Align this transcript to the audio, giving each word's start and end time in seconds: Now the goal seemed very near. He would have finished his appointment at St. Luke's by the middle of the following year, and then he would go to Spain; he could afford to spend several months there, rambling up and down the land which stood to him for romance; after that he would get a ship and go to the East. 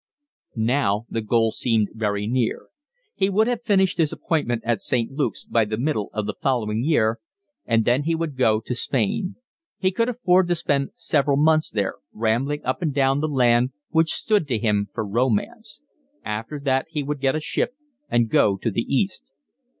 Now 0.55 1.05
the 1.11 1.21
goal 1.21 1.51
seemed 1.51 1.89
very 1.93 2.25
near. 2.25 2.69
He 3.13 3.29
would 3.29 3.45
have 3.45 3.61
finished 3.61 3.99
his 3.99 4.11
appointment 4.11 4.63
at 4.65 4.81
St. 4.81 5.11
Luke's 5.11 5.45
by 5.45 5.63
the 5.63 5.77
middle 5.77 6.09
of 6.11 6.25
the 6.25 6.33
following 6.41 6.83
year, 6.83 7.19
and 7.67 7.85
then 7.85 8.01
he 8.01 8.15
would 8.15 8.35
go 8.35 8.61
to 8.61 8.73
Spain; 8.73 9.35
he 9.77 9.91
could 9.91 10.09
afford 10.09 10.47
to 10.47 10.55
spend 10.55 10.89
several 10.95 11.37
months 11.37 11.69
there, 11.69 11.97
rambling 12.13 12.65
up 12.65 12.81
and 12.81 12.95
down 12.95 13.19
the 13.19 13.27
land 13.27 13.73
which 13.89 14.13
stood 14.15 14.47
to 14.47 14.57
him 14.57 14.87
for 14.91 15.05
romance; 15.05 15.79
after 16.25 16.59
that 16.59 16.87
he 16.89 17.03
would 17.03 17.19
get 17.21 17.35
a 17.35 17.39
ship 17.39 17.75
and 18.09 18.27
go 18.31 18.57
to 18.57 18.71
the 18.71 18.87
East. 18.91 19.21